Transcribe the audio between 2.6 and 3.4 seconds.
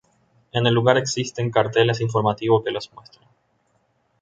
que lo muestran.